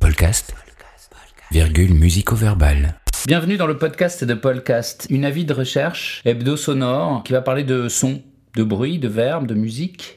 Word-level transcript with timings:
Podcast, 0.00 0.54
virgule 1.50 1.92
musico-verbal. 1.92 2.94
Bienvenue 3.26 3.58
dans 3.58 3.66
le 3.66 3.76
podcast 3.76 4.24
de 4.24 4.32
Podcast, 4.32 5.06
une 5.10 5.26
avis 5.26 5.44
de 5.44 5.52
recherche 5.52 6.22
hebdo 6.24 6.56
sonore 6.56 7.22
qui 7.24 7.34
va 7.34 7.42
parler 7.42 7.62
de 7.62 7.88
son, 7.88 8.22
de 8.54 8.62
bruit, 8.64 8.98
de 8.98 9.08
verbes, 9.08 9.46
de 9.46 9.54
musique. 9.54 10.16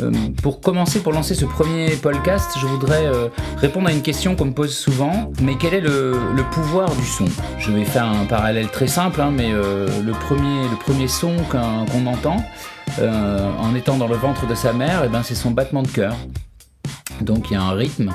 Euh, 0.00 0.12
pour 0.42 0.60
commencer, 0.60 1.00
pour 1.00 1.12
lancer 1.12 1.34
ce 1.34 1.44
premier 1.44 1.90
podcast, 1.96 2.52
je 2.60 2.66
voudrais 2.66 3.04
euh, 3.06 3.26
répondre 3.56 3.88
à 3.88 3.92
une 3.92 4.02
question 4.02 4.36
qu'on 4.36 4.46
me 4.46 4.54
pose 4.54 4.76
souvent. 4.76 5.32
Mais 5.42 5.56
quel 5.58 5.74
est 5.74 5.80
le, 5.80 6.14
pouvoir 6.52 6.94
du 6.94 7.04
son? 7.04 7.26
Je 7.58 7.72
vais 7.72 7.84
faire 7.84 8.04
un 8.04 8.26
parallèle 8.26 8.68
très 8.68 8.86
simple, 8.86 9.20
hein, 9.20 9.32
mais 9.32 9.50
euh, 9.52 9.88
le, 10.02 10.12
premier, 10.12 11.08
son 11.08 11.36
qu'on 11.50 12.06
entend 12.06 12.44
en 13.00 13.74
étant 13.74 13.98
dans 13.98 14.06
le 14.06 14.16
ventre 14.16 14.46
de 14.46 14.54
sa 14.54 14.72
mère, 14.72 15.02
eh 15.04 15.08
ben, 15.08 15.24
c'est 15.24 15.34
son 15.34 15.50
battement 15.50 15.82
de 15.82 15.88
cœur. 15.88 16.14
Donc 17.20 17.50
il 17.50 17.54
y 17.54 17.56
a 17.56 17.62
un 17.62 17.72
rythme. 17.72 18.10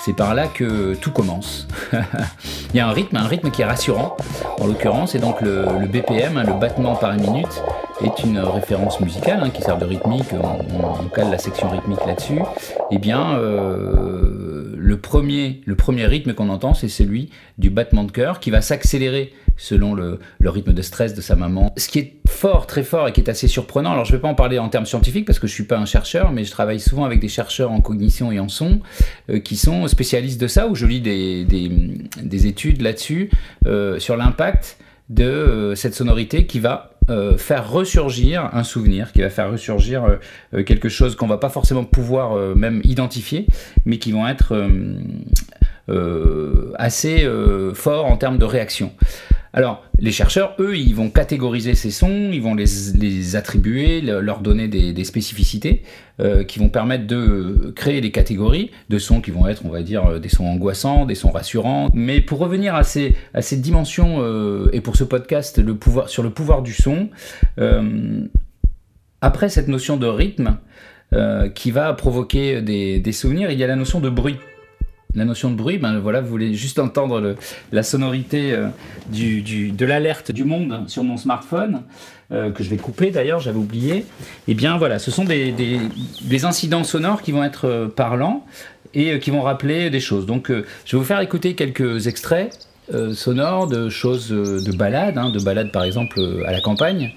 C'est 0.00 0.12
par 0.14 0.34
là 0.34 0.46
que 0.46 0.94
tout 0.94 1.10
commence. 1.10 1.66
il 1.92 2.76
y 2.76 2.80
a 2.80 2.88
un 2.88 2.92
rythme, 2.92 3.16
un 3.16 3.26
rythme 3.26 3.50
qui 3.50 3.62
est 3.62 3.64
rassurant, 3.64 4.16
en 4.60 4.66
l'occurrence, 4.66 5.16
et 5.16 5.18
donc 5.18 5.40
le, 5.40 5.66
BPM, 5.88 6.36
hein, 6.36 6.44
le 6.44 6.52
battement 6.52 6.94
par 6.94 7.14
minute, 7.14 7.62
est 8.00 8.22
une 8.22 8.38
référence 8.38 9.00
musicale 9.00 9.40
hein, 9.42 9.50
qui 9.50 9.60
sert 9.60 9.76
de 9.76 9.84
rythmique. 9.84 10.28
On 10.32 11.08
cale 11.08 11.30
la 11.30 11.38
section 11.38 11.68
rythmique 11.68 11.98
là-dessus. 12.06 12.40
Eh 12.92 12.98
bien, 12.98 13.34
euh, 13.38 14.72
le 14.76 14.98
premier, 14.98 15.62
le 15.66 15.74
premier 15.74 16.06
rythme 16.06 16.32
qu'on 16.32 16.48
entend, 16.48 16.74
c'est 16.74 16.88
celui 16.88 17.30
du 17.58 17.68
battement 17.68 18.04
de 18.04 18.12
cœur 18.12 18.38
qui 18.38 18.50
va 18.50 18.60
s'accélérer 18.60 19.32
selon 19.58 19.94
le, 19.94 20.18
rythme 20.40 20.72
de 20.72 20.80
stress 20.80 21.14
de 21.14 21.20
sa 21.20 21.36
maman. 21.36 21.74
Ce 21.76 21.88
qui 21.88 21.98
est 21.98 22.14
fort, 22.26 22.66
très 22.66 22.84
fort 22.84 23.08
et 23.08 23.12
qui 23.12 23.20
est 23.20 23.28
assez 23.28 23.48
surprenant, 23.48 23.92
alors 23.92 24.06
je 24.06 24.12
ne 24.12 24.16
vais 24.16 24.22
pas 24.22 24.28
en 24.28 24.34
parler 24.34 24.58
en 24.58 24.70
termes 24.70 24.86
scientifiques 24.86 25.26
parce 25.26 25.38
que 25.38 25.46
je 25.46 25.52
ne 25.52 25.56
suis 25.56 25.64
pas 25.64 25.76
un 25.76 25.84
chercheur, 25.84 26.32
mais 26.32 26.44
je 26.44 26.50
travaille 26.50 26.80
souvent 26.80 27.04
avec 27.04 27.20
des 27.20 27.28
chercheurs 27.28 27.70
en 27.70 27.80
cognition 27.80 28.32
et 28.32 28.38
en 28.38 28.48
son 28.48 28.80
euh, 29.28 29.40
qui 29.40 29.56
sont 29.56 29.86
spécialistes 29.88 30.40
de 30.40 30.46
ça, 30.46 30.68
où 30.68 30.74
je 30.74 30.86
lis 30.86 31.00
des, 31.00 31.44
des, 31.44 31.70
des 32.22 32.46
études 32.46 32.80
là-dessus, 32.80 33.30
euh, 33.66 33.98
sur 33.98 34.16
l'impact 34.16 34.78
de 35.10 35.24
euh, 35.24 35.74
cette 35.74 35.94
sonorité 35.94 36.46
qui 36.46 36.60
va 36.60 36.92
faire 37.38 37.70
ressurgir 37.70 38.50
un 38.52 38.64
souvenir, 38.64 39.12
qui 39.12 39.22
va 39.22 39.30
faire 39.30 39.50
ressurgir 39.50 40.18
quelque 40.66 40.90
chose 40.90 41.16
qu'on 41.16 41.26
va 41.26 41.38
pas 41.38 41.48
forcément 41.48 41.84
pouvoir 41.84 42.54
même 42.54 42.82
identifier, 42.84 43.46
mais 43.86 43.96
qui 43.96 44.12
vont 44.12 44.28
être 44.28 44.54
assez 46.74 47.26
forts 47.72 48.04
en 48.04 48.18
termes 48.18 48.36
de 48.36 48.44
réaction. 48.44 48.92
Alors, 49.54 49.82
les 49.98 50.10
chercheurs, 50.12 50.54
eux, 50.58 50.76
ils 50.76 50.94
vont 50.94 51.08
catégoriser 51.08 51.74
ces 51.74 51.90
sons, 51.90 52.30
ils 52.32 52.42
vont 52.42 52.54
les, 52.54 52.66
les 52.98 53.34
attribuer, 53.34 54.00
le- 54.02 54.20
leur 54.20 54.40
donner 54.40 54.68
des, 54.68 55.04
spécificités 55.04 55.82
euh, 56.20 56.44
qui 56.44 56.58
vont 56.58 56.68
permettre 56.68 57.06
de 57.06 57.72
créer 57.74 58.00
des 58.02 58.10
catégories 58.10 58.70
de 58.90 58.98
sons 58.98 59.20
qui 59.22 59.30
vont 59.30 59.48
être, 59.48 59.64
on 59.64 59.70
va 59.70 59.82
dire, 59.82 60.04
euh, 60.04 60.18
des 60.18 60.28
sons 60.28 60.44
angoissants, 60.46 61.06
des 61.06 61.14
sons 61.14 61.30
rassurants. 61.30 61.88
Mais 61.94 62.20
pour 62.20 62.40
revenir 62.40 62.74
à 62.74 62.84
ces, 62.84 63.16
à 63.32 63.40
ces 63.40 63.56
dimensions, 63.56 64.16
euh, 64.20 64.68
et 64.74 64.82
pour 64.82 64.96
ce 64.96 65.04
podcast 65.04 65.58
le 65.58 65.74
pouvoir, 65.74 66.10
sur 66.10 66.22
le 66.22 66.30
pouvoir 66.30 66.62
du 66.62 66.74
son, 66.74 67.08
après 69.20 69.48
cette 69.48 69.68
notion 69.68 69.96
de 69.96 70.06
rythme 70.06 70.58
qui 71.54 71.70
va 71.70 71.92
provoquer 71.94 72.60
des, 72.60 73.00
des 73.00 73.12
souvenirs, 73.12 73.50
il 73.50 73.58
y 73.58 73.64
a 73.64 73.66
la 73.66 73.76
notion 73.76 73.98
de 74.00 74.10
bruit. 74.10 74.36
La 75.14 75.24
notion 75.24 75.50
de 75.50 75.56
bruit, 75.56 75.78
ben 75.78 75.98
voilà, 75.98 76.20
vous 76.20 76.28
voulez 76.28 76.52
juste 76.52 76.78
entendre 76.78 77.34
la 77.72 77.82
sonorité 77.82 78.52
euh, 78.52 78.68
de 79.10 79.86
l'alerte 79.86 80.32
du 80.32 80.44
monde 80.44 80.84
sur 80.86 81.02
mon 81.02 81.16
smartphone, 81.16 81.82
euh, 82.30 82.50
que 82.50 82.62
je 82.62 82.68
vais 82.68 82.76
couper 82.76 83.10
d'ailleurs, 83.10 83.40
j'avais 83.40 83.58
oublié. 83.58 84.04
Et 84.48 84.54
bien 84.54 84.76
voilà, 84.76 84.98
ce 84.98 85.10
sont 85.10 85.24
des, 85.24 85.54
incidents 86.44 86.84
sonores 86.84 87.22
qui 87.22 87.32
vont 87.32 87.42
être 87.42 87.64
euh, 87.64 87.88
parlants 87.88 88.44
et 88.92 89.18
qui 89.18 89.30
vont 89.30 89.40
rappeler 89.40 89.88
des 89.88 90.00
choses. 90.00 90.26
Donc 90.26 90.50
je 90.50 90.96
vais 90.96 90.98
vous 90.98 91.04
faire 91.04 91.20
écouter 91.20 91.54
quelques 91.54 92.06
extraits 92.06 92.68
sonores 93.12 93.66
de 93.66 93.90
choses, 93.90 94.30
de 94.30 94.76
balades, 94.76 95.18
hein, 95.18 95.28
de 95.28 95.38
balades 95.40 95.72
par 95.72 95.84
exemple 95.84 96.18
à 96.46 96.52
la 96.52 96.62
campagne. 96.62 97.12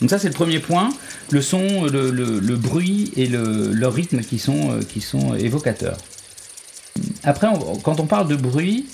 Donc 0.00 0.10
ça 0.10 0.18
c'est 0.18 0.28
le 0.28 0.34
premier 0.34 0.58
point, 0.58 0.90
le 1.30 1.40
son, 1.40 1.84
le, 1.84 2.56
bruit 2.56 3.12
et 3.16 3.26
le, 3.26 3.86
rythme 3.88 4.20
qui 4.20 4.38
sont, 4.38 4.72
euh, 4.72 5.36
évocateurs. 5.36 5.98
Après, 7.24 7.48
quand 7.82 8.00
on 8.00 8.06
parle 8.06 8.28
de 8.28 8.36
bruit, 8.36 8.86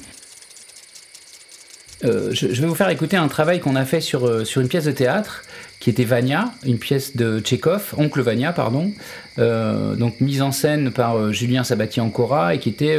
euh, 2.05 2.31
je, 2.33 2.47
vais 2.47 2.67
vous 2.67 2.75
faire 2.75 2.89
écouter 2.89 3.17
un 3.17 3.29
travail 3.29 3.61
qu'on 3.61 3.77
a 3.77 3.85
fait 3.85 4.01
sur, 4.01 4.27
euh, 4.27 4.45
sur 4.45 4.61
une 4.61 4.69
pièce 4.69 4.85
de 4.85 4.93
théâtre 4.93 5.43
qui 5.79 5.91
était 5.91 6.05
Vania, 6.05 6.53
une 6.65 6.79
pièce 6.79 7.17
de 7.17 7.41
Tchekhov, 7.41 7.95
Oncle 7.97 8.21
Vania, 8.21 8.53
pardon, 8.53 8.93
euh, 9.39 9.97
donc 9.97 10.21
mise 10.21 10.41
en 10.41 10.53
scène 10.53 10.93
par 10.93 11.33
Julien 11.33 11.65
Sabatier 11.65 12.01
Ancora 12.01 12.55
et 12.55 12.59
qui 12.59 12.69
était 12.69 12.97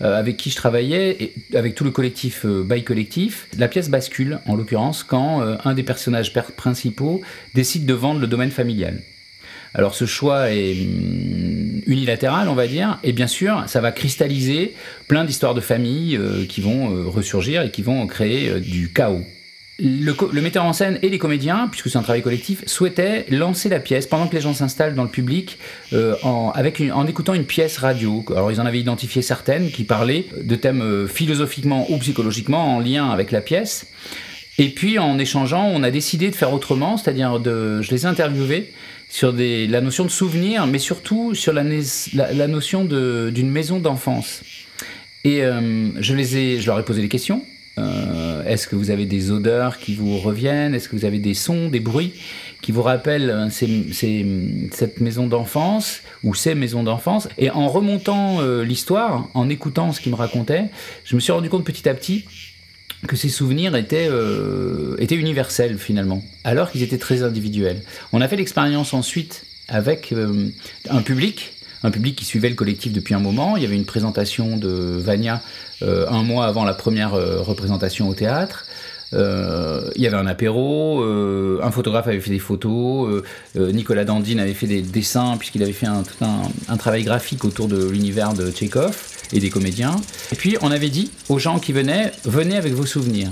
avec 0.00 0.36
qui 0.36 0.50
je 0.50 0.56
travaillais 0.56 1.16
et 1.18 1.34
avec 1.56 1.74
tout 1.74 1.84
le 1.84 1.90
collectif 1.90 2.44
Bail 2.44 2.84
Collectif. 2.84 3.48
La 3.58 3.68
pièce 3.68 3.88
bascule, 3.88 4.38
en 4.44 4.54
l'occurrence, 4.54 5.02
quand 5.02 5.40
un 5.64 5.72
des 5.72 5.82
personnages 5.82 6.34
per- 6.34 6.52
principaux 6.54 7.22
décide 7.54 7.86
de 7.86 7.94
vendre 7.94 8.20
le 8.20 8.26
domaine 8.26 8.50
familial. 8.50 9.00
Alors 9.72 9.94
ce 9.94 10.04
choix 10.06 10.50
est 10.52 10.74
hum, 11.76 11.82
unilatéral, 11.86 12.48
on 12.48 12.54
va 12.54 12.66
dire, 12.66 12.98
et 13.02 13.12
bien 13.12 13.26
sûr, 13.26 13.64
ça 13.66 13.80
va 13.80 13.92
cristalliser 13.92 14.74
plein 15.08 15.24
d'histoires 15.24 15.54
de 15.54 15.60
famille 15.60 16.16
euh, 16.16 16.44
qui 16.46 16.60
vont 16.60 16.94
euh, 16.94 17.04
ressurgir 17.06 17.62
et 17.62 17.70
qui 17.70 17.82
vont 17.82 18.06
créer 18.06 18.48
euh, 18.48 18.60
du 18.60 18.92
chaos. 18.92 19.22
Le, 19.78 20.40
metteur 20.40 20.64
en 20.64 20.72
scène 20.72 20.98
et 21.02 21.10
les 21.10 21.18
comédiens, 21.18 21.68
puisque 21.70 21.90
c'est 21.90 21.98
un 21.98 22.02
travail 22.02 22.22
collectif, 22.22 22.64
souhaitaient 22.66 23.26
lancer 23.28 23.68
la 23.68 23.78
pièce 23.78 24.06
pendant 24.06 24.26
que 24.26 24.34
les 24.34 24.40
gens 24.40 24.54
s'installent 24.54 24.94
dans 24.94 25.02
le 25.02 25.10
public 25.10 25.58
en, 25.92 26.54
en 26.54 27.06
écoutant 27.06 27.34
une 27.34 27.44
pièce 27.44 27.76
radio. 27.76 28.24
Alors 28.30 28.50
ils 28.50 28.58
en 28.58 28.64
avaient 28.64 28.80
identifié 28.80 29.20
certaines 29.20 29.70
qui 29.70 29.84
parlaient 29.84 30.28
de 30.40 30.56
thèmes 30.56 31.06
philosophiquement 31.06 31.84
ou 31.90 31.98
psychologiquement 31.98 32.76
en 32.76 32.80
lien 32.80 33.10
avec 33.10 33.30
la 33.32 33.42
pièce. 33.42 33.86
Et 34.58 34.70
puis 34.70 34.98
en 34.98 35.18
échangeant, 35.18 35.66
on 35.66 35.82
a 35.82 35.90
décidé 35.90 36.30
de 36.30 36.34
faire 36.34 36.52
autrement, 36.52 36.96
c'est-à-dire 36.96 37.40
de, 37.40 37.82
je 37.82 37.90
les 37.90 38.04
ai 38.04 38.06
interviewés 38.06 38.72
sur 39.08 39.32
des, 39.32 39.66
la 39.66 39.80
notion 39.80 40.04
de 40.04 40.10
souvenir, 40.10 40.66
mais 40.66 40.78
surtout 40.78 41.34
sur 41.34 41.52
la, 41.52 41.62
la, 41.62 42.32
la 42.32 42.46
notion 42.48 42.84
d'une 42.84 43.50
maison 43.50 43.78
d'enfance. 43.78 44.42
Et 45.24 45.42
euh, 45.44 45.88
je, 46.00 46.14
les 46.14 46.36
ai, 46.38 46.60
je 46.60 46.66
leur 46.66 46.78
ai 46.78 46.84
posé 46.84 47.02
des 47.02 47.08
questions. 47.08 47.42
Euh, 47.78 48.42
Est-ce 48.46 48.66
que 48.66 48.74
vous 48.76 48.90
avez 48.90 49.04
des 49.04 49.30
odeurs 49.30 49.78
qui 49.78 49.94
vous 49.94 50.16
reviennent? 50.18 50.74
Est-ce 50.74 50.88
que 50.88 50.96
vous 50.96 51.04
avez 51.04 51.18
des 51.18 51.34
sons, 51.34 51.68
des 51.68 51.80
bruits 51.80 52.14
qui 52.62 52.72
vous 52.72 52.80
rappellent 52.82 53.28
euh, 53.28 53.50
ces- 53.50 53.92
ces- 53.92 54.24
cette 54.72 55.00
maison 55.00 55.26
d'enfance 55.26 56.00
ou 56.24 56.34
ces 56.34 56.54
maisons 56.54 56.82
d'enfance? 56.82 57.28
Et 57.36 57.50
en 57.50 57.68
remontant 57.68 58.40
euh, 58.40 58.64
l'histoire, 58.64 59.28
en 59.34 59.50
écoutant 59.50 59.92
ce 59.92 60.00
qu'ils 60.00 60.12
me 60.12 60.16
racontaient, 60.16 60.64
je 61.04 61.14
me 61.16 61.20
suis 61.20 61.32
rendu 61.32 61.50
compte 61.50 61.64
petit 61.66 61.86
à 61.86 61.92
petit 61.92 62.24
que 63.06 63.16
ces 63.16 63.28
souvenirs 63.28 63.74
étaient, 63.76 64.08
euh, 64.10 64.96
étaient 64.98 65.16
universels 65.16 65.78
finalement, 65.78 66.22
alors 66.44 66.70
qu'ils 66.70 66.82
étaient 66.82 66.98
très 66.98 67.22
individuels. 67.22 67.82
On 68.12 68.20
a 68.20 68.28
fait 68.28 68.36
l'expérience 68.36 68.94
ensuite 68.94 69.44
avec 69.68 70.12
euh, 70.12 70.48
un 70.90 71.02
public, 71.02 71.54
un 71.82 71.90
public 71.90 72.16
qui 72.16 72.24
suivait 72.24 72.48
le 72.48 72.54
collectif 72.54 72.92
depuis 72.92 73.14
un 73.14 73.20
moment. 73.20 73.56
Il 73.56 73.62
y 73.62 73.66
avait 73.66 73.76
une 73.76 73.84
présentation 73.84 74.56
de 74.56 74.98
Vania 74.98 75.42
euh, 75.82 76.06
un 76.08 76.22
mois 76.22 76.46
avant 76.46 76.64
la 76.64 76.74
première 76.74 77.12
représentation 77.12 78.08
au 78.08 78.14
théâtre. 78.14 78.66
Il 79.12 80.02
y 80.02 80.06
avait 80.06 80.16
un 80.16 80.26
apéro, 80.26 81.02
un 81.02 81.70
photographe 81.70 82.06
avait 82.08 82.20
fait 82.20 82.32
des 82.32 82.38
photos, 82.38 83.22
Nicolas 83.54 84.04
Dandine 84.04 84.40
avait 84.40 84.52
fait 84.52 84.66
des 84.66 84.82
dessins 84.82 85.36
puisqu'il 85.38 85.62
avait 85.62 85.72
fait 85.72 85.86
un, 85.86 86.02
un, 86.20 86.42
un 86.68 86.76
travail 86.76 87.04
graphique 87.04 87.44
autour 87.44 87.68
de 87.68 87.88
l'univers 87.88 88.34
de 88.34 88.50
Tchekhov 88.50 89.15
et 89.32 89.40
des 89.40 89.50
comédiens. 89.50 89.96
Et 90.32 90.36
puis 90.36 90.56
on 90.62 90.70
avait 90.70 90.88
dit 90.88 91.10
aux 91.28 91.38
gens 91.38 91.58
qui 91.58 91.72
venaient, 91.72 92.12
venez 92.24 92.56
avec 92.56 92.72
vos 92.72 92.86
souvenirs. 92.86 93.30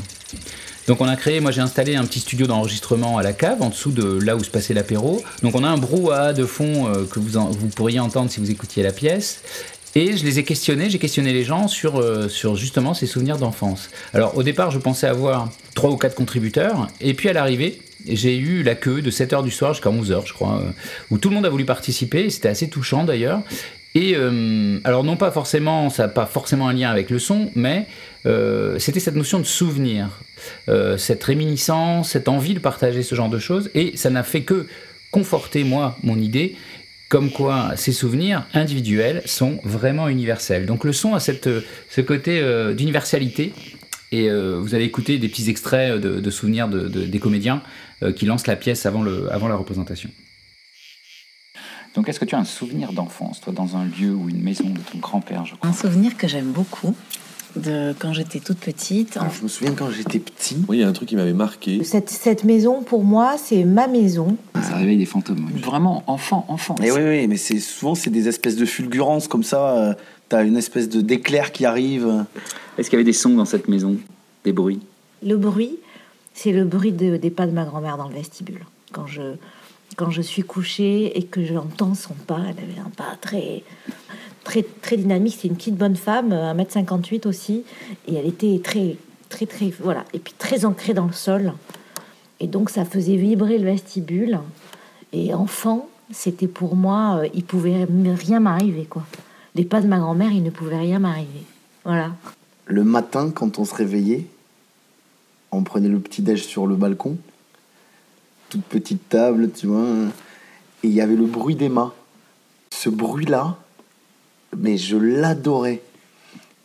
Donc 0.86 1.00
on 1.00 1.06
a 1.06 1.16
créé, 1.16 1.40
moi 1.40 1.50
j'ai 1.50 1.62
installé 1.62 1.96
un 1.96 2.04
petit 2.04 2.20
studio 2.20 2.46
d'enregistrement 2.46 3.16
à 3.16 3.22
la 3.22 3.32
cave, 3.32 3.62
en 3.62 3.70
dessous 3.70 3.90
de 3.90 4.18
là 4.18 4.36
où 4.36 4.44
se 4.44 4.50
passait 4.50 4.74
l'apéro. 4.74 5.22
Donc 5.42 5.54
on 5.54 5.64
a 5.64 5.68
un 5.68 5.78
brouhaha 5.78 6.32
de 6.34 6.44
fond 6.44 6.88
euh, 6.88 7.04
que 7.06 7.18
vous, 7.20 7.38
vous 7.52 7.68
pourriez 7.68 8.00
entendre 8.00 8.30
si 8.30 8.38
vous 8.38 8.50
écoutiez 8.50 8.82
la 8.82 8.92
pièce. 8.92 9.40
Et 9.96 10.16
je 10.16 10.24
les 10.24 10.40
ai 10.40 10.44
questionnés, 10.44 10.90
j'ai 10.90 10.98
questionné 10.98 11.32
les 11.32 11.44
gens 11.44 11.68
sur, 11.68 12.00
euh, 12.00 12.28
sur 12.28 12.56
justement 12.56 12.94
ces 12.94 13.06
souvenirs 13.06 13.38
d'enfance. 13.38 13.90
Alors 14.12 14.36
au 14.36 14.42
départ, 14.42 14.72
je 14.72 14.78
pensais 14.78 15.06
avoir 15.06 15.50
trois 15.74 15.90
ou 15.90 15.96
quatre 15.96 16.16
contributeurs, 16.16 16.88
et 17.00 17.14
puis 17.14 17.28
à 17.28 17.32
l'arrivée, 17.32 17.80
j'ai 18.06 18.36
eu 18.36 18.62
la 18.62 18.74
queue 18.74 19.02
de 19.02 19.10
7h 19.10 19.42
du 19.44 19.50
soir 19.50 19.72
jusqu'à 19.72 19.90
11h, 19.90 20.26
je 20.26 20.32
crois, 20.32 20.60
euh, 20.60 20.70
où 21.10 21.18
tout 21.18 21.28
le 21.28 21.36
monde 21.36 21.46
a 21.46 21.48
voulu 21.48 21.64
participer, 21.64 22.28
c'était 22.28 22.48
assez 22.48 22.68
touchant 22.68 23.04
d'ailleurs. 23.04 23.40
Et 23.94 24.14
euh, 24.16 24.80
alors 24.82 25.04
non 25.04 25.16
pas 25.16 25.30
forcément, 25.30 25.88
ça 25.88 26.04
n'a 26.04 26.08
pas 26.08 26.26
forcément 26.26 26.68
un 26.68 26.72
lien 26.72 26.90
avec 26.90 27.10
le 27.10 27.20
son, 27.20 27.50
mais 27.54 27.86
euh, 28.26 28.76
c'était 28.80 28.98
cette 28.98 29.14
notion 29.14 29.38
de 29.38 29.44
souvenir, 29.44 30.20
euh, 30.68 30.98
cette 30.98 31.22
réminiscence, 31.22 32.10
cette 32.10 32.28
envie 32.28 32.54
de 32.54 32.58
partager 32.58 33.04
ce 33.04 33.14
genre 33.14 33.28
de 33.28 33.38
choses, 33.38 33.70
et 33.74 33.96
ça 33.96 34.10
n'a 34.10 34.24
fait 34.24 34.42
que 34.42 34.66
conforter 35.12 35.62
moi 35.62 35.96
mon 36.02 36.18
idée, 36.18 36.56
comme 37.08 37.30
quoi 37.30 37.74
ces 37.76 37.92
souvenirs 37.92 38.44
individuels 38.52 39.22
sont 39.26 39.60
vraiment 39.62 40.08
universels. 40.08 40.66
Donc 40.66 40.82
le 40.82 40.92
son 40.92 41.14
a 41.14 41.20
cette, 41.20 41.48
ce 41.88 42.00
côté 42.00 42.42
d'universalité, 42.74 43.52
et 44.10 44.28
vous 44.28 44.74
allez 44.74 44.84
écouter 44.84 45.18
des 45.18 45.28
petits 45.28 45.48
extraits 45.48 46.00
de, 46.00 46.30
souvenirs 46.30 46.66
de, 46.68 46.88
des 46.88 47.18
comédiens 47.20 47.62
qui 48.16 48.26
lancent 48.26 48.48
la 48.48 48.56
pièce 48.56 48.86
avant, 48.86 49.02
le, 49.02 49.32
avant 49.32 49.46
la 49.46 49.54
représentation. 49.54 50.10
Donc, 51.94 52.08
est-ce 52.08 52.18
que 52.18 52.24
tu 52.24 52.34
as 52.34 52.38
un 52.38 52.44
souvenir 52.44 52.92
d'enfance, 52.92 53.40
toi, 53.40 53.52
dans 53.52 53.76
un 53.76 53.84
lieu 53.84 54.12
ou 54.14 54.28
une 54.28 54.42
maison 54.42 54.64
de 54.64 54.80
ton 54.80 54.98
grand-père, 54.98 55.46
je 55.46 55.54
crois? 55.54 55.68
Un 55.68 55.72
souvenir 55.72 56.16
que 56.16 56.26
j'aime 56.26 56.50
beaucoup, 56.50 56.94
de 57.56 57.94
quand 58.00 58.12
j'étais 58.12 58.40
toute 58.40 58.58
petite. 58.58 59.16
Ah, 59.20 59.28
je 59.36 59.42
me 59.44 59.48
souviens 59.48 59.74
quand 59.74 59.88
j'étais 59.90 60.18
petit. 60.18 60.56
Oui, 60.68 60.78
il 60.78 60.80
y 60.80 60.82
a 60.82 60.88
un 60.88 60.92
truc 60.92 61.08
qui 61.08 61.14
m'avait 61.14 61.32
marqué. 61.32 61.84
Cette, 61.84 62.10
cette 62.10 62.42
maison, 62.42 62.82
pour 62.82 63.04
moi, 63.04 63.36
c'est 63.38 63.62
ma 63.62 63.86
maison. 63.86 64.36
Ça 64.60 64.74
réveille 64.76 64.96
des 64.98 65.06
fantômes. 65.06 65.48
Vraiment 65.62 66.02
enfant, 66.08 66.44
enfant. 66.48 66.74
Et 66.82 66.90
oui, 66.90 67.00
oui, 67.00 67.28
mais 67.28 67.36
c'est 67.36 67.60
souvent 67.60 67.94
c'est 67.94 68.10
des 68.10 68.26
espèces 68.26 68.56
de 68.56 68.64
fulgurances 68.64 69.28
comme 69.28 69.44
ça. 69.44 69.76
Euh, 69.78 69.94
T'as 70.30 70.42
une 70.42 70.56
espèce 70.56 70.88
de 70.88 71.00
d'éclair 71.02 71.52
qui 71.52 71.64
arrive. 71.66 72.24
Est-ce 72.78 72.88
qu'il 72.88 72.96
y 72.96 73.00
avait 73.00 73.04
des 73.04 73.12
sons 73.12 73.34
dans 73.36 73.44
cette 73.44 73.68
maison, 73.68 73.96
des 74.42 74.52
bruits? 74.52 74.80
Le 75.22 75.36
bruit, 75.36 75.76
c'est 76.32 76.50
le 76.50 76.64
bruit 76.64 76.92
de- 76.92 77.18
des 77.18 77.28
pas 77.30 77.46
de 77.46 77.52
ma 77.52 77.64
grand-mère 77.66 77.98
dans 77.98 78.08
le 78.08 78.14
vestibule. 78.14 78.64
Quand 78.90 79.06
je, 79.06 79.20
quand 79.96 80.10
je 80.10 80.22
suis 80.22 80.42
couchée 80.42 81.16
et 81.18 81.24
que 81.24 81.44
j'entends 81.44 81.94
son 81.94 82.14
pas, 82.14 82.40
elle 82.40 82.64
avait 82.64 82.80
un 82.80 82.90
pas 82.90 83.16
très, 83.20 83.62
très, 84.42 84.62
très 84.62 84.96
dynamique. 84.96 85.36
C'est 85.40 85.48
une 85.48 85.56
petite 85.56 85.76
bonne 85.76 85.96
femme, 85.96 86.32
1m58 86.32 87.26
aussi, 87.26 87.64
et 88.06 88.14
elle 88.14 88.26
était 88.26 88.60
très, 88.62 88.96
très, 89.28 89.46
très, 89.46 89.72
voilà, 89.80 90.04
et 90.12 90.18
puis 90.18 90.34
très 90.36 90.64
ancrée 90.64 90.94
dans 90.94 91.06
le 91.06 91.12
sol. 91.12 91.52
Et 92.40 92.46
donc 92.46 92.70
ça 92.70 92.84
faisait 92.84 93.16
vibrer 93.16 93.58
le 93.58 93.64
vestibule. 93.64 94.40
Et 95.12 95.32
enfant, 95.32 95.88
c'était 96.10 96.48
pour 96.48 96.76
moi, 96.76 97.20
euh, 97.20 97.28
il 97.34 97.44
pouvait 97.44 97.86
rien 98.14 98.40
m'arriver, 98.40 98.84
quoi. 98.84 99.04
Les 99.54 99.64
pas 99.64 99.80
de 99.80 99.86
ma 99.86 99.98
grand-mère, 99.98 100.32
il 100.32 100.42
ne 100.42 100.50
pouvait 100.50 100.78
rien 100.78 100.98
m'arriver. 100.98 101.44
Voilà. 101.84 102.10
Le 102.66 102.82
matin, 102.82 103.30
quand 103.30 103.58
on 103.58 103.64
se 103.64 103.74
réveillait, 103.74 104.26
on 105.52 105.62
prenait 105.62 105.88
le 105.88 106.00
petit 106.00 106.22
déj 106.22 106.42
sur 106.42 106.66
le 106.66 106.74
balcon, 106.74 107.16
toute 108.54 108.62
petite 108.66 109.08
table, 109.08 109.50
tu 109.52 109.66
vois, 109.66 109.84
et 110.84 110.86
il 110.86 110.92
y 110.92 111.00
avait 111.00 111.16
le 111.16 111.26
bruit 111.26 111.56
d'Emma. 111.56 111.92
Ce 112.70 112.88
bruit-là, 112.88 113.56
mais 114.56 114.76
je 114.76 114.96
l'adorais. 114.96 115.82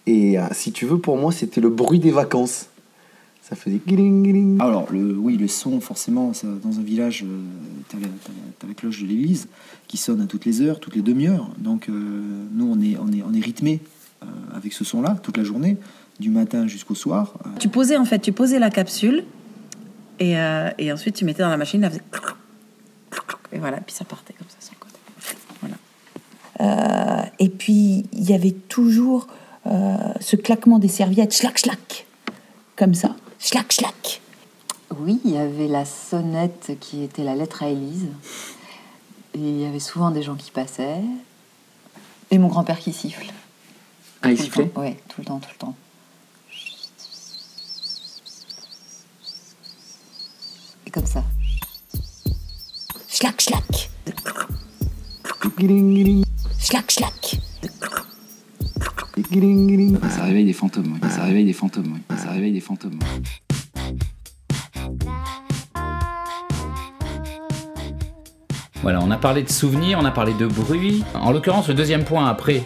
Et 0.05 0.37
euh, 0.39 0.43
si 0.51 0.71
tu 0.71 0.85
veux, 0.85 0.99
pour 0.99 1.17
moi, 1.17 1.31
c'était 1.31 1.61
le 1.61 1.69
bruit 1.69 1.99
des 1.99 2.11
vacances. 2.11 2.67
Ça 3.41 3.55
faisait 3.55 3.79
guiling. 3.87 4.59
Alors, 4.61 4.87
le, 4.91 5.17
oui, 5.17 5.35
le 5.37 5.47
son, 5.47 5.81
forcément, 5.81 6.33
ça, 6.33 6.47
dans 6.63 6.77
un 6.77 6.83
village, 6.83 7.23
euh, 7.23 7.39
t'as 7.87 7.97
la, 7.97 8.03
t'as 8.23 8.29
la- 8.33 8.51
t'as 8.59 8.67
la 8.67 8.73
cloche 8.75 9.01
de 9.01 9.07
l'église 9.07 9.47
qui 9.87 9.97
sonne 9.97 10.21
à 10.21 10.25
toutes 10.25 10.45
les 10.45 10.61
heures, 10.61 10.79
toutes 10.79 10.95
les 10.95 11.01
demi-heures. 11.01 11.49
Donc, 11.57 11.89
euh, 11.89 11.93
nous, 12.53 12.71
on 12.71 12.79
est, 12.81 12.97
on 12.97 13.11
est, 13.11 13.23
on 13.27 13.33
est 13.33 13.39
rythmé 13.43 13.79
euh, 14.21 14.25
avec 14.53 14.73
ce 14.73 14.83
son-là 14.83 15.17
toute 15.23 15.37
la 15.37 15.43
journée, 15.43 15.77
du 16.19 16.29
matin 16.29 16.67
jusqu'au 16.67 16.93
soir. 16.95 17.33
Euh, 17.45 17.49
Tu 17.59 17.69
posais 17.69 17.97
en 17.97 18.05
fait, 18.05 18.19
tu 18.19 18.31
posais 18.31 18.59
la 18.59 18.69
capsule 18.69 19.23
et, 20.19 20.37
euh, 20.37 20.69
et 20.77 20.91
ensuite 20.91 21.15
tu 21.15 21.25
mettais 21.25 21.41
dans 21.41 21.49
la 21.49 21.57
machine, 21.57 21.83
elle 21.83 21.91
faisait 21.91 22.03
et 23.51 23.57
voilà, 23.57 23.77
puis 23.77 23.95
ça 23.95 24.05
partait 24.05 24.33
comme 24.33 24.47
ça 24.47 24.57
sur 24.59 24.73
le 24.73 24.79
côté. 24.79 24.99
Voilà. 25.61 25.77
Euh, 26.61 27.25
et 27.39 27.49
puis, 27.49 28.05
il 28.13 28.29
y 28.29 28.33
avait 28.33 28.51
toujours 28.51 29.27
euh, 29.65 29.97
ce 30.19 30.35
claquement 30.35 30.79
des 30.79 30.87
serviettes, 30.87 31.33
schlac, 31.33 31.57
schlac, 31.57 32.05
comme 32.75 32.93
ça, 32.93 33.15
schlac, 33.39 33.71
schlac. 33.71 34.21
Oui, 34.99 35.19
il 35.25 35.31
y 35.31 35.37
avait 35.37 35.67
la 35.67 35.85
sonnette 35.85 36.77
qui 36.79 37.03
était 37.03 37.23
la 37.23 37.35
lettre 37.35 37.63
à 37.63 37.69
Élise. 37.69 38.07
Et 39.33 39.39
il 39.39 39.61
y 39.61 39.65
avait 39.65 39.79
souvent 39.79 40.11
des 40.11 40.23
gens 40.23 40.35
qui 40.35 40.51
passaient. 40.51 41.01
Et 42.31 42.37
mon 42.37 42.47
grand-père 42.47 42.79
qui 42.79 42.91
siffle. 42.93 43.31
Ah, 44.21 44.31
il 44.31 44.39
sifflait? 44.39 44.71
Ouais, 44.75 44.97
tout 45.07 45.21
le 45.21 45.25
temps, 45.25 45.39
tout 45.39 45.49
le 45.51 45.57
temps. 45.57 45.75
Schlac, 53.19 53.41
schlac, 53.41 53.89
Guiling, 55.57 55.93
guiling, 55.93 56.23
schlac, 56.57 56.89
schlac. 56.89 57.35
guiling, 59.29 59.67
guiling. 59.67 59.97
Ça 60.09 60.23
réveille 60.23 60.45
des 60.45 60.53
fantômes, 60.53 60.93
oui. 60.93 61.09
Ça 61.09 61.23
réveille 61.25 61.43
des 61.43 61.51
fantômes, 61.51 61.95
oui. 61.95 62.17
Ça 62.17 62.31
réveille 62.31 62.53
des 62.53 62.61
fantômes. 62.61 62.97
oui. 63.01 63.99
Voilà, 68.81 69.01
on 69.03 69.11
a 69.11 69.17
parlé 69.17 69.43
de 69.43 69.49
souvenirs, 69.49 69.99
on 70.01 70.05
a 70.05 70.11
parlé 70.11 70.33
de 70.33 70.47
bruit. 70.47 71.03
En 71.13 71.33
l'occurrence, 71.33 71.67
le 71.67 71.73
deuxième 71.73 72.05
point 72.05 72.25
après 72.27 72.63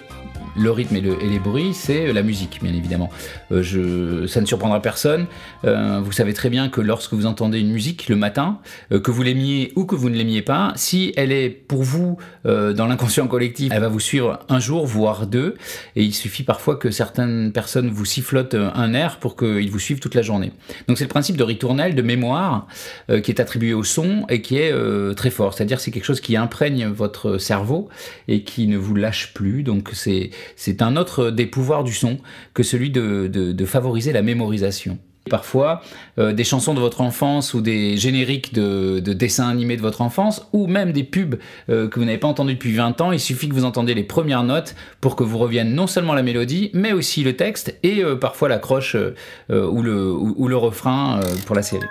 le 0.56 0.72
rythme 0.72 0.96
et, 0.96 1.02
le- 1.02 1.22
et 1.24 1.28
les 1.30 1.40
bruits, 1.40 1.74
c'est 1.74 2.12
la 2.14 2.22
musique, 2.24 2.60
bien 2.62 2.74
évidemment. 2.74 3.10
Euh, 3.52 3.64
je, 3.64 4.28
ça 4.28 4.42
ne 4.42 4.46
surprendra 4.46 4.82
personne. 4.82 5.26
Euh, 5.66 6.00
vous 6.04 6.12
savez 6.12 6.34
très 6.34 6.50
bien 6.50 6.70
que 6.70 6.82
lorsque 6.82 7.14
vous 7.14 7.26
entendez 7.26 7.60
une 7.60 7.72
musique 7.72 8.10
le 8.10 8.16
matin, 8.16 8.60
euh, 8.92 9.00
que 9.00 9.12
vous 9.12 9.24
l'aimiez 9.24 9.72
ou 9.76 9.86
que 9.86 9.96
vous 9.96 10.10
ne 10.10 10.16
l'aimiez 10.16 10.42
pas, 10.42 10.74
si 10.76 11.14
elle 11.18 11.32
est 11.32 11.50
pour 11.50 11.84
vous 11.84 12.18
euh, 12.46 12.74
dans 12.74 12.86
l'inconscient 12.88 13.28
collectif, 13.28 13.72
elle 13.74 13.82
va 13.82 13.88
vous 13.88 14.00
suivre 14.00 14.40
un 14.50 14.60
jour, 14.60 14.86
voire 14.86 15.28
deux. 15.28 15.56
Et 15.96 16.04
il 16.04 16.14
suffit 16.14 16.44
parfois 16.44 16.76
que 16.76 16.92
certaines 16.92 17.52
personnes 17.52 17.90
vous 17.90 18.06
sifflotent 18.06 18.56
un 18.56 18.94
air 18.94 19.20
pour 19.20 19.36
qu'ils 19.36 19.70
vous 19.72 19.80
suivent 19.80 20.00
toute 20.00 20.16
la 20.16 20.22
journée. 20.22 20.52
Donc 20.88 20.98
c'est 20.98 21.06
le 21.06 21.10
principe 21.10 21.38
de 21.38 21.44
ritournelle, 21.44 21.96
de 21.96 22.02
mémoire, 22.02 22.68
euh, 23.10 23.22
qui 23.22 23.32
est 23.32 23.40
attribué 23.40 23.74
au 23.74 23.84
son 23.84 24.26
et 24.30 24.42
qui 24.42 24.58
est 24.58 24.72
euh, 24.72 25.14
très 25.14 25.30
fort. 25.30 25.54
C'est-à-dire 25.54 25.80
c'est 25.80 25.92
quelque 25.92 26.06
chose 26.06 26.22
qui 26.22 26.38
imprègne 26.38 26.88
votre 26.88 27.38
cerveau 27.38 27.90
et 28.28 28.44
qui 28.44 28.68
ne 28.68 28.78
vous 28.78 28.96
lâche 28.96 29.34
plus. 29.34 29.64
Donc 29.64 29.90
c'est 29.94 30.30
c'est 30.56 30.82
un 30.82 30.96
autre 30.96 31.30
des 31.30 31.46
pouvoirs 31.46 31.84
du 31.84 31.94
son 31.94 32.18
que 32.54 32.64
celui 32.64 32.90
de, 32.90 33.66
favoriser 33.66 34.12
la 34.12 34.22
mémorisation. 34.22 35.00
Parfois, 35.30 35.82
euh, 36.20 36.34
des 36.34 36.44
chansons 36.44 36.74
de 36.74 36.82
votre 36.82 37.00
enfance 37.00 37.54
ou 37.54 37.62
des 37.62 37.96
génériques 37.96 38.54
de, 38.54 39.00
de 39.00 39.14
dessins 39.14 39.48
animés 39.48 39.78
de 39.78 39.82
votre 39.82 40.02
enfance, 40.02 40.50
ou 40.52 40.68
même 40.68 40.92
des 40.92 41.06
pubs 41.06 41.40
euh, 41.70 41.88
que 41.88 41.98
vous 41.98 42.06
n'avez 42.06 42.18
pas 42.18 42.28
entendues 42.28 42.56
depuis 42.56 42.74
20 42.74 43.00
ans, 43.00 43.14
il 43.14 43.22
suffit 43.22 43.48
que 43.48 43.54
vous 43.54 43.64
entendiez 43.64 43.96
les 43.96 44.04
premières 44.04 44.44
notes 44.44 44.76
pour 45.00 45.16
que 45.16 45.24
vous 45.24 45.38
revienne 45.38 45.74
non 45.74 45.88
seulement 45.88 46.14
la 46.14 46.24
mélodie, 46.24 46.72
mais 46.74 46.92
aussi 46.92 47.24
le 47.24 47.38
texte 47.38 47.78
et 47.84 48.04
euh, 48.04 48.18
parfois 48.18 48.50
l'accroche 48.50 48.96
euh, 48.96 49.16
euh, 49.50 49.66
ou, 49.66 49.82
le, 49.82 50.12
ou, 50.12 50.48
le 50.50 50.58
refrain 50.58 51.22
euh, 51.22 51.36
pour 51.46 51.56
la 51.56 51.62
série. 51.62 51.88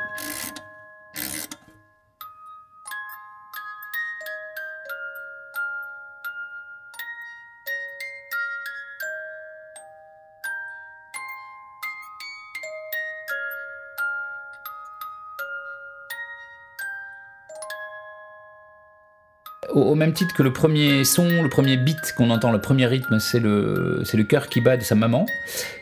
Au, 19.70 19.94
même 19.94 20.12
titre 20.12 20.34
que 20.34 20.42
le 20.42 20.52
premier 20.52 21.04
son, 21.04 21.42
le 21.42 21.48
premier 21.48 21.76
beat 21.76 22.14
qu'on 22.16 22.30
entend, 22.30 22.50
le 22.50 22.60
premier 22.60 22.86
rythme, 22.86 23.20
c'est 23.20 23.38
le, 23.38 24.02
le 24.12 24.22
cœur 24.24 24.48
qui 24.48 24.60
bat 24.60 24.76
de 24.76 24.82
sa 24.82 24.96
maman, 24.96 25.24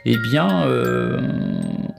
eh 0.04 0.18
bien, 0.18 0.66
euh, 0.66 1.18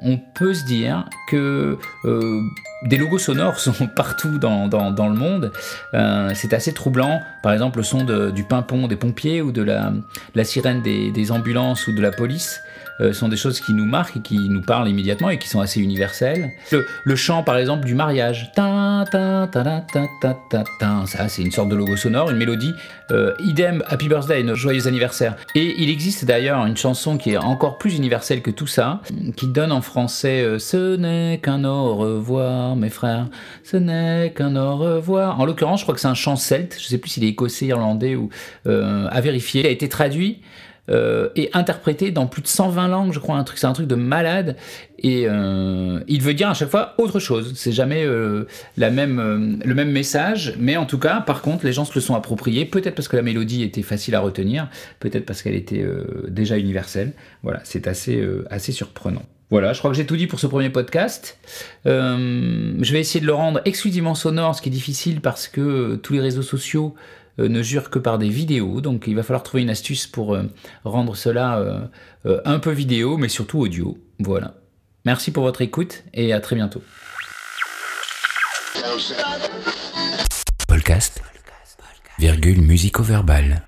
on 0.03 0.17
peut 0.17 0.53
se 0.53 0.63
dire 0.63 1.09
euh, 1.33 2.41
des 2.83 2.97
logos 2.97 3.19
sonores 3.19 3.59
sont 3.59 3.87
partout 3.87 4.37
dans, 4.37 4.67
le 4.67 5.15
monde. 5.15 5.51
Euh, 5.93 6.31
c'est 6.33 6.53
assez 6.53 6.73
troublant. 6.73 7.21
Par 7.43 7.53
exemple, 7.53 7.77
le 7.77 7.83
son 7.83 8.03
de- 8.03 8.31
du 8.31 8.43
pimpon 8.43 8.87
des 8.87 8.95
pompiers 8.95 9.41
ou 9.41 9.51
de 9.51 9.61
la, 9.61 9.93
sirène 10.43 10.81
des, 10.81 11.31
ambulances 11.31 11.87
ou 11.87 11.93
de 11.93 12.01
la 12.01 12.11
police 12.11 12.61
euh, 12.99 13.13
sont 13.13 13.29
des 13.29 13.37
choses 13.37 13.59
qui 13.59 13.73
nous 13.73 13.85
marquent 13.85 14.17
et 14.17 14.21
qui 14.21 14.49
nous 14.49 14.61
parlent 14.61 14.89
immédiatement 14.89 15.29
et 15.29 15.37
qui 15.37 15.47
sont 15.47 15.61
assez 15.61 15.79
universelles. 15.79 16.49
Le, 16.71 17.15
chant, 17.15 17.43
par 17.43 17.57
exemple, 17.57 17.85
du 17.85 17.95
mariage. 17.95 18.51
Ça, 18.55 19.05
c'est 21.27 21.41
une 21.41 21.51
sorte 21.51 21.69
de 21.69 21.75
logo 21.75 21.95
sonore, 21.95 22.31
une 22.31 22.37
mélodie. 22.37 22.73
Idem, 23.39 23.83
Happy 23.87 24.07
Birthday, 24.07 24.41
notre 24.41 24.59
joyeux 24.59 24.87
anniversaire. 24.87 25.35
Et 25.53 25.81
il 25.81 25.89
existe 25.89 26.23
d'ailleurs 26.23 26.65
une 26.65 26.77
chanson 26.77 27.17
qui 27.17 27.31
est 27.31 27.37
encore 27.37 27.77
plus 27.77 27.97
universelle 27.97 28.41
que 28.41 28.51
tout 28.51 28.67
ça, 28.67 29.01
qui 29.35 29.47
donne 29.47 29.73
en 29.73 29.81
français 29.81 30.57
Ce 30.59 30.95
n'est 30.95 31.20
qu'un 31.41 31.63
au 31.63 31.95
revoir, 31.95 32.75
mes 32.75 32.89
frères, 32.89 33.27
ce 33.63 33.77
n'est 33.77 34.33
qu'un 34.35 34.55
au 34.55 34.77
revoir. 34.77 35.39
En 35.39 35.45
l'occurrence, 35.45 35.79
je 35.79 35.85
crois 35.85 35.95
que 35.95 36.01
c'est 36.01 36.07
un 36.07 36.13
chant 36.13 36.35
celte, 36.35 36.77
je 36.79 36.87
sais 36.87 36.97
plus 36.97 37.09
s'il 37.09 37.23
est 37.23 37.29
écossais, 37.29 37.67
irlandais 37.67 38.15
ou 38.15 38.29
euh, 38.67 39.07
à 39.09 39.21
vérifier. 39.21 39.61
Il 39.61 39.67
a 39.67 39.69
été 39.69 39.89
traduit 39.89 40.41
euh, 40.89 41.29
est 41.35 41.55
interprété 41.55 42.11
dans 42.11 42.25
plus 42.25 42.41
de 42.41 42.47
120 42.47 42.87
langues, 42.87 43.13
je 43.13 43.19
crois, 43.19 43.37
un 43.37 43.43
truc, 43.43 43.59
c'est 43.59 43.67
un 43.67 43.73
truc 43.73 43.87
de 43.87 43.95
malade. 43.95 44.57
Et 44.99 45.25
euh, 45.27 46.01
il 46.07 46.21
veut 46.21 46.33
dire 46.33 46.49
à 46.49 46.53
chaque 46.53 46.69
fois 46.69 46.95
autre 46.97 47.19
chose. 47.19 47.53
C'est 47.55 47.71
jamais 47.71 48.05
la 48.77 48.89
même, 48.89 49.59
le 49.63 49.75
même 49.75 49.91
message, 49.91 50.55
mais 50.59 50.77
en 50.77 50.85
tout 50.85 50.99
cas, 50.99 51.21
par 51.21 51.41
contre, 51.41 51.65
les 51.65 51.73
gens 51.73 51.85
se 51.85 51.93
le 51.95 52.01
sont 52.01 52.15
appropriés. 52.15 52.65
Peut-être 52.65 52.95
parce 52.95 53.07
que 53.07 53.15
la 53.15 53.21
mélodie 53.21 53.63
était 53.63 53.83
facile 53.83 54.15
à 54.15 54.19
retenir, 54.19 54.69
peut-être 54.99 55.25
parce 55.25 55.43
qu'elle 55.43 55.55
était 55.55 55.85
déjà 56.27 56.57
universelle. 56.57 57.13
Voilà, 57.43 57.61
c'est 57.63 57.87
assez, 57.87 58.21
assez 58.49 58.71
surprenant. 58.71 59.23
Voilà, 59.51 59.73
je 59.73 59.79
crois 59.79 59.91
que 59.91 59.97
j'ai 59.97 60.05
tout 60.05 60.15
dit 60.15 60.27
pour 60.27 60.39
ce 60.39 60.47
premier 60.47 60.69
podcast. 60.69 61.37
Euh, 61.85 62.73
je 62.79 62.93
vais 62.93 63.01
essayer 63.01 63.19
de 63.19 63.25
le 63.25 63.33
rendre 63.33 63.59
exclusivement 63.65 64.15
sonore, 64.15 64.55
ce 64.55 64.61
qui 64.61 64.69
est 64.69 64.71
difficile 64.71 65.19
parce 65.19 65.49
que 65.49 65.61
euh, 65.61 65.97
tous 65.97 66.13
les 66.13 66.21
réseaux 66.21 66.41
sociaux 66.41 66.95
euh, 67.37 67.49
ne 67.49 67.61
jurent 67.61 67.89
que 67.89 67.99
par 67.99 68.17
des 68.17 68.29
vidéos. 68.29 68.79
Donc 68.79 69.07
il 69.07 69.15
va 69.15 69.23
falloir 69.23 69.43
trouver 69.43 69.63
une 69.63 69.69
astuce 69.69 70.07
pour 70.07 70.37
rendre 70.85 71.17
cela 71.17 71.89
un 72.23 72.59
peu 72.59 72.71
vidéo, 72.71 73.17
mais 73.17 73.27
surtout 73.27 73.59
audio. 73.59 73.97
Voilà. 74.19 74.55
Merci 75.03 75.31
pour 75.31 75.43
votre 75.43 75.61
écoute 75.61 76.03
et 76.13 76.31
à 76.31 76.39
très 76.39 76.55
bientôt. 76.55 76.81
Podcast, 80.67 81.21
virgule 82.19 82.61
musico-verbal. 82.61 83.67